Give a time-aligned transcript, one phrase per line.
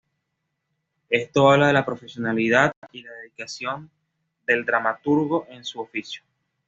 [1.11, 3.91] Esto habla de la profesionalidad y la dedicación
[4.47, 6.23] del dramaturgo en su oficio.